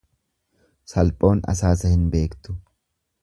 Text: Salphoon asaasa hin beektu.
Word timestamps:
Salphoon 0.93 1.43
asaasa 1.55 1.93
hin 1.93 2.09
beektu. 2.17 2.57